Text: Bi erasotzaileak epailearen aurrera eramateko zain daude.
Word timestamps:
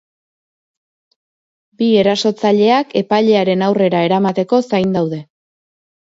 Bi 1.81 1.89
erasotzaileak 2.03 2.95
epailearen 3.01 3.65
aurrera 3.67 4.01
eramateko 4.09 4.61
zain 4.71 4.97
daude. 4.97 5.21